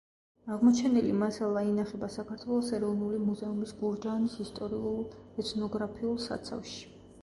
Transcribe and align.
აღმოჩენილი 0.53 1.11
მასალა 1.23 1.63
ინახება 1.73 2.09
საქართველოს 2.15 2.73
ეროვნული 2.79 3.21
მუზეუმის 3.29 3.77
გურჯაანის 3.85 4.43
ისტორიულ-ეთნოგრაფიულ 4.49 6.23
საცავში. 6.31 6.87